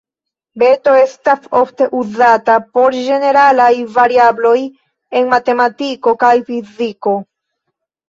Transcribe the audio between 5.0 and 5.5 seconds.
en